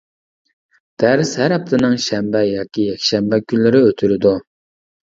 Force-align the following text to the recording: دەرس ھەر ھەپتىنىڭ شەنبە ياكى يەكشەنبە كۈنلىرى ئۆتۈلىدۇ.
دەرس 1.03 1.35
ھەر 1.41 1.55
ھەپتىنىڭ 1.57 1.95
شەنبە 2.07 2.43
ياكى 2.49 2.89
يەكشەنبە 2.89 3.45
كۈنلىرى 3.47 3.87
ئۆتۈلىدۇ. 3.89 4.39